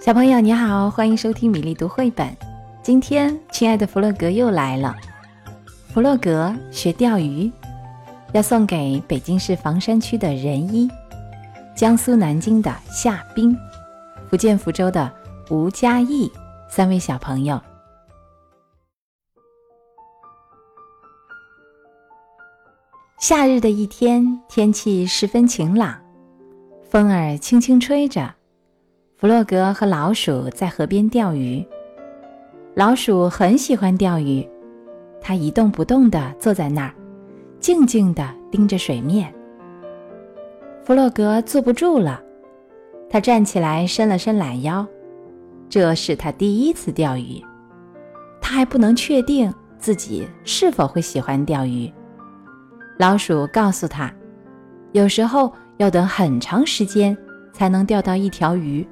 [0.00, 2.34] 小朋友你好，欢迎收听米粒读绘本。
[2.84, 4.94] 今天，亲爱的弗洛格又来了。
[5.92, 7.50] 弗洛格学钓鱼，
[8.32, 10.88] 要送给北京市房山区的任一、
[11.74, 13.58] 江苏南京的夏冰、
[14.30, 15.12] 福建福州的
[15.50, 16.30] 吴嘉义
[16.70, 17.60] 三位小朋友。
[23.18, 26.00] 夏日的一天，天气十分晴朗，
[26.88, 28.37] 风儿轻轻吹着。
[29.20, 31.66] 弗洛格和老鼠在河边钓鱼。
[32.76, 34.48] 老鼠很喜欢钓鱼，
[35.20, 36.94] 它一动不动地坐在那儿，
[37.58, 39.34] 静静地盯着水面。
[40.84, 42.22] 弗洛格坐不住了，
[43.10, 44.86] 他站起来，伸了伸懒腰。
[45.68, 47.44] 这是他第一次钓鱼，
[48.40, 51.92] 他还不能确定自己是否会喜欢钓鱼。
[52.96, 54.14] 老鼠告诉他，
[54.92, 57.18] 有时候要等很长时间
[57.52, 58.86] 才能钓到一条鱼。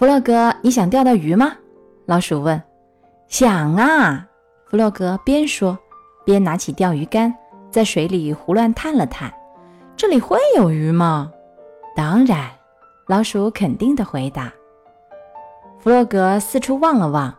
[0.00, 1.52] 弗洛格，你想钓到鱼吗？
[2.06, 2.58] 老鼠问。
[3.28, 4.26] 想啊！
[4.64, 5.78] 弗洛格边说
[6.24, 7.30] 边拿起钓鱼竿，
[7.70, 9.30] 在水里胡乱探了探。
[9.98, 11.30] 这里会有鱼吗？
[11.94, 12.48] 当然，
[13.08, 14.50] 老鼠肯定的回答。
[15.78, 17.34] 弗洛格四处望了望，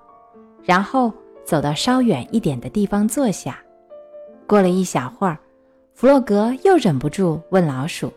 [0.62, 1.12] 然后
[1.44, 3.58] 走到稍远一点的地方坐下。
[4.46, 5.36] 过了一小会儿，
[5.96, 8.14] 弗洛格又忍不住问老鼠：“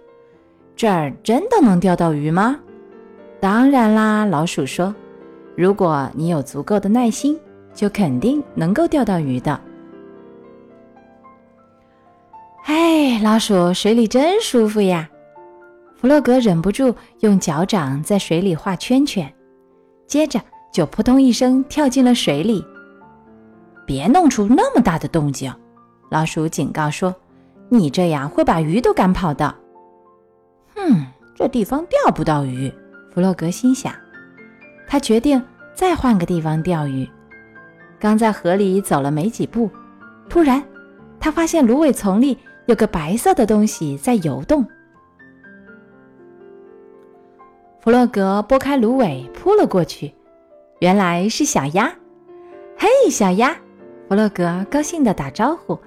[0.77, 2.59] 这儿真的能钓到鱼吗？”
[3.45, 4.95] 当然啦，老鼠说
[5.55, 7.39] ：“如果你有足够的耐心，
[7.75, 9.61] 就肯定能够钓到鱼的。”
[12.65, 15.07] 哎，老鼠，水里真舒服呀！
[15.95, 19.31] 弗洛格忍不住用脚掌在水里画圈圈，
[20.07, 20.41] 接着
[20.73, 22.65] 就扑通一声跳进了水里。
[23.85, 25.53] 别弄出那么大的动静，
[26.09, 27.15] 老鼠警告说
[27.69, 29.55] ：“你这样会把鱼都赶跑的。”
[30.75, 32.73] 哼，这地方钓不到鱼。
[33.15, 33.95] 弗洛格心想，
[34.89, 35.41] 他决定
[35.73, 37.09] 再换个地方钓鱼。
[38.01, 39.71] 刚在河里走了没几步，
[40.29, 40.61] 突然，
[41.21, 42.37] 他发现芦苇丛里
[42.67, 44.67] 有个白色的东西在游动。
[47.81, 50.13] 弗洛格拨开芦苇扑了过去，
[50.81, 51.95] 原来是小鸭。
[52.77, 53.57] 嘿，小鸭！
[54.09, 55.79] 弗洛格高兴地打招呼：“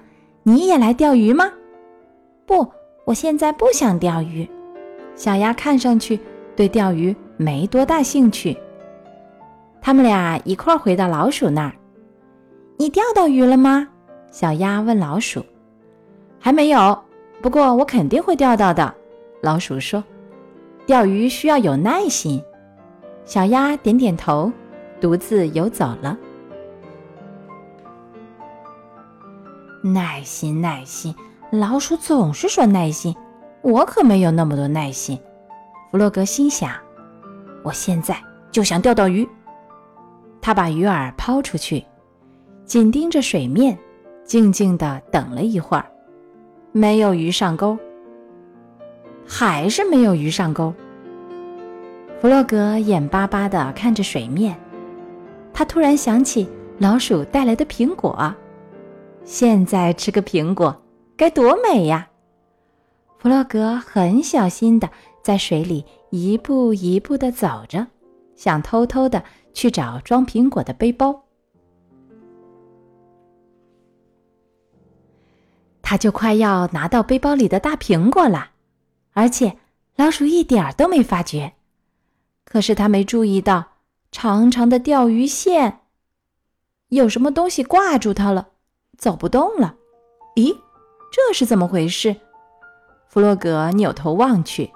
[0.44, 1.52] 你也来钓鱼吗
[2.46, 2.66] ？”“不，
[3.04, 4.48] 我现在不想钓鱼。”
[5.14, 6.18] 小鸭看上去。
[6.58, 8.58] 对钓鱼没多大兴趣。
[9.80, 11.72] 他们俩一块儿回到老鼠那儿。
[12.76, 13.86] 你钓到鱼了吗？
[14.32, 15.40] 小鸭问老鼠。
[16.40, 17.00] 还没有，
[17.40, 18.92] 不过我肯定会钓到的。
[19.40, 20.02] 老鼠说
[20.84, 22.42] ：“钓鱼需要有耐心。”
[23.24, 24.50] 小鸭点点头，
[25.00, 26.18] 独自游走了。
[29.80, 31.14] 耐心，耐心，
[31.52, 33.14] 老鼠总是说耐心，
[33.62, 35.16] 我可没有那么多耐心。
[35.90, 36.72] 弗洛格心想
[37.64, 38.16] ：“我现在
[38.50, 39.28] 就想钓到鱼。”
[40.40, 41.84] 他把鱼饵抛出去，
[42.64, 43.76] 紧盯着水面，
[44.24, 45.84] 静静地等了一会儿，
[46.72, 47.76] 没有鱼上钩，
[49.26, 50.72] 还是没有鱼上钩。
[52.20, 54.58] 弗洛格眼巴巴地看着水面，
[55.52, 56.48] 他突然想起
[56.78, 58.34] 老鼠带来的苹果，
[59.24, 60.74] 现在吃个苹果
[61.16, 62.08] 该多美呀！
[63.18, 64.88] 弗洛格很小心地。
[65.20, 67.86] 在水里一步一步地走着，
[68.34, 71.24] 想偷偷地去找装苹果的背包。
[75.82, 78.52] 他就快要拿到背包里的大苹果了，
[79.12, 79.58] 而且
[79.96, 81.52] 老鼠一点儿都没发觉。
[82.46, 83.72] 可是他没注意到
[84.10, 85.80] 长长的钓鱼线，
[86.88, 88.48] 有什么东西挂住它了，
[88.96, 89.74] 走不动了。
[90.36, 90.56] 咦，
[91.12, 92.16] 这是怎么回事？
[93.08, 94.70] 弗洛格扭头望去。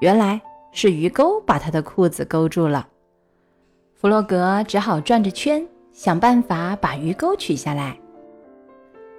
[0.00, 0.40] 原来
[0.72, 2.88] 是鱼钩把他的裤子勾住了，
[3.94, 7.96] 弗洛格只好转着圈想办法把鱼钩取下来。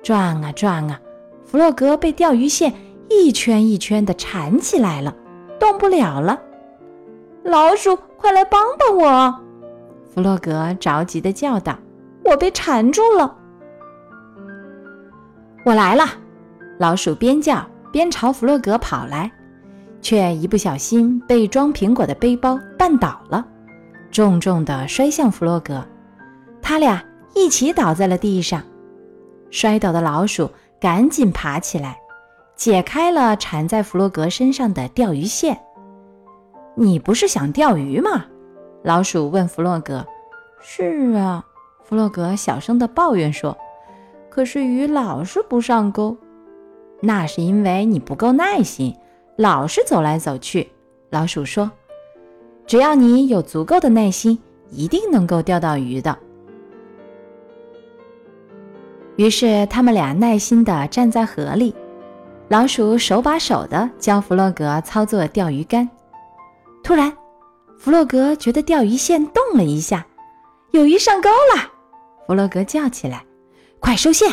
[0.04, 1.00] 转啊转啊，
[1.46, 2.74] 弗洛格被钓鱼线
[3.10, 5.16] 一圈一圈的缠起来了，
[5.58, 6.38] 动不了了。
[7.44, 9.40] 老鼠，快来帮帮我！
[10.14, 11.78] 弗洛格着急的叫道
[12.26, 13.38] ：“我被缠住了。”
[15.64, 16.06] 我来了！
[16.80, 19.32] 老鼠边叫边朝弗洛格跑来。
[20.02, 23.46] 却一不小心被装苹果的背包绊倒了，
[24.10, 25.86] 重重地摔向弗洛格，
[26.60, 27.04] 他俩
[27.36, 28.64] 一起倒在了地上。
[29.52, 30.50] 摔倒的老鼠
[30.80, 32.00] 赶紧爬起来，
[32.56, 35.56] 解开了缠在弗洛格身上的钓鱼线。
[36.74, 38.26] “你不是想钓鱼吗？”
[38.84, 40.04] 老鼠问弗洛格。
[40.64, 41.46] “是啊。”
[41.86, 43.56] 弗洛格小声地抱怨说
[44.32, 46.18] ，“可是鱼老是不上钩。
[47.02, 48.96] ”“那是因为你不够耐心。”
[49.38, 50.70] 老是走来走去，
[51.10, 51.72] 老鼠说
[52.68, 54.38] ：“只要你有足够的耐心，
[54.70, 56.16] 一定能够钓到鱼的。”
[59.16, 61.74] 于是，他们俩耐心地站在河里，
[62.50, 65.90] 老鼠手把手地教弗洛格操作钓鱼竿。
[66.84, 67.12] 突然，
[67.80, 70.06] 弗洛格觉得钓鱼线动了一下，
[70.72, 71.72] 有鱼上钩了。
[72.28, 73.26] 弗洛格叫起来
[73.80, 74.30] ：“快收线！”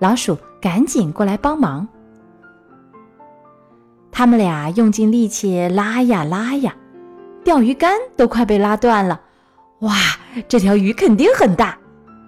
[0.00, 1.86] 老鼠赶紧过来帮忙。
[4.10, 6.74] 他们俩用尽力气拉呀拉呀，
[7.44, 9.20] 钓鱼竿都快被拉断了。
[9.80, 9.94] 哇，
[10.48, 11.78] 这条鱼肯定很大！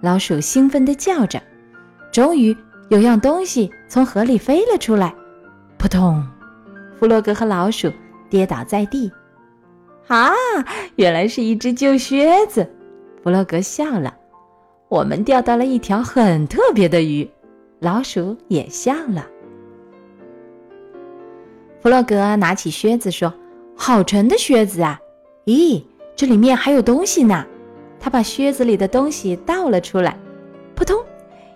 [0.01, 1.41] 老鼠兴奋地叫着。
[2.11, 2.55] 终于
[2.89, 5.13] 有样东西从河里飞了出来，
[5.77, 6.25] 扑通！
[6.97, 7.91] 弗洛格和老鼠
[8.29, 9.11] 跌倒在地。
[10.07, 10.31] 啊，
[10.95, 12.69] 原来是一只旧靴子！
[13.23, 14.15] 弗洛格笑了。
[14.87, 17.29] 我们钓到了一条很特别的鱼。
[17.83, 19.27] 老鼠也笑了。
[21.81, 23.33] 弗洛格拿起靴子说
[23.75, 25.01] ：“好沉的靴子啊！
[25.45, 25.83] 咦，
[26.15, 27.43] 这里面还有东西呢。”
[27.99, 30.15] 他把靴子里的东西倒了出来，
[30.75, 30.95] 扑通。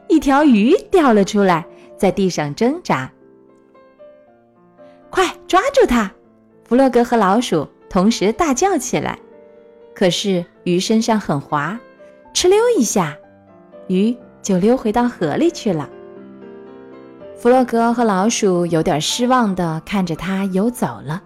[0.08, 1.64] 一条鱼掉了出来，
[1.96, 3.12] 在地上挣扎。
[5.12, 6.12] 快抓住它！
[6.64, 9.20] 弗洛格和老鼠同时大叫起来。
[9.94, 11.80] 可是鱼身上很滑，
[12.34, 13.16] 哧溜一下，
[13.88, 15.88] 鱼就溜回到河里去了。
[17.38, 21.22] 弗洛格和老鼠有点失望地看着它游走了。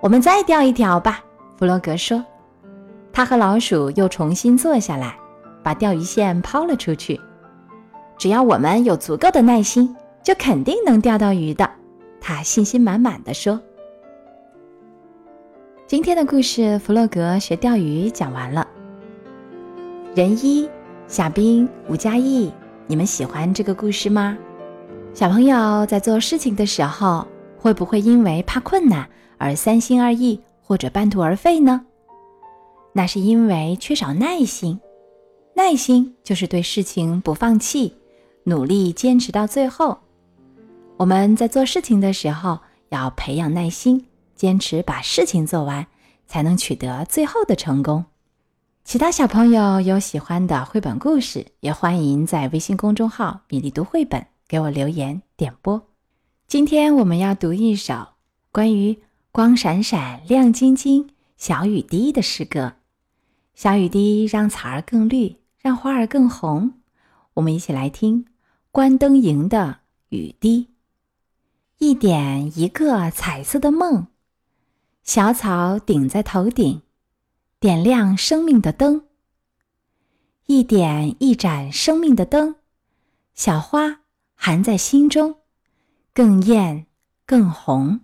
[0.00, 1.20] 我们再钓一条吧，
[1.56, 2.24] 弗洛格说。
[3.12, 5.14] 他和老鼠又重新坐下来，
[5.62, 7.20] 把钓鱼线抛了出去。
[8.16, 11.68] 只要我们有足够的耐心，就肯定能钓到鱼的。
[12.20, 13.60] 他信心满满的说
[15.86, 18.66] ：“今天的故事《弗洛格学钓鱼》讲完了。
[20.14, 20.68] 仁一、
[21.06, 22.50] 夏冰、吴佳艺，
[22.86, 24.38] 你们喜欢这个故事吗？
[25.14, 27.26] 小朋友在做事情的时候，
[27.58, 29.06] 会不会因为怕困难
[29.36, 31.84] 而三心二意或者半途而废呢？
[32.94, 34.80] 那是因为缺少耐心。
[35.54, 37.94] 耐心就是对事情不放弃。”
[38.44, 39.96] 努力坚持到最后。
[40.96, 45.86] 我们在做事情的时候要培养耐心，坚持把事情做完，
[46.26, 48.04] 才能取得最后的成功。
[48.82, 55.88] 其他小朋友有喜欢的绘本故事，也欢迎在微信公众号“米粒读绘本”给我留言点播。
[56.46, 58.08] 今天我们要读一首
[58.50, 61.08] 关于光闪闪、亮晶晶
[61.38, 62.74] 小雨滴的诗歌。
[63.54, 66.74] 小雨滴让草儿更绿，让花儿更红。
[67.32, 68.26] 我们一起来听。
[68.70, 69.78] 关灯营的
[70.10, 70.68] 雨滴，
[71.78, 74.08] 一点一个彩色的梦，
[75.02, 76.82] 小草顶在头顶，
[77.58, 79.06] 点亮生命的灯。
[80.44, 82.56] 一点一盏生命的灯，
[83.32, 84.01] 小花
[84.44, 85.36] 含在心中，
[86.12, 86.88] 更艳
[87.24, 88.00] 更红。